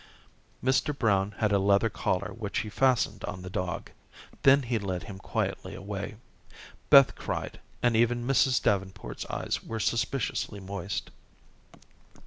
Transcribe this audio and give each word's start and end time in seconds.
Mr. 0.63 0.97
Brown 0.97 1.33
had 1.37 1.51
a 1.51 1.59
leather 1.59 1.87
collar 1.87 2.33
which 2.33 2.61
he 2.61 2.71
fastened 2.71 3.23
on 3.25 3.43
the 3.43 3.51
dog. 3.51 3.91
Then 4.41 4.63
he 4.63 4.79
led 4.79 5.03
him 5.03 5.19
quietly 5.19 5.75
away. 5.75 6.15
Beth 6.89 7.13
cried, 7.13 7.59
and 7.83 7.95
even 7.95 8.25
Mrs. 8.25 8.59
Davenport's 8.63 9.27
eyes 9.27 9.61
were 9.61 9.79
suspiciously 9.79 10.59
moist. 10.59 11.11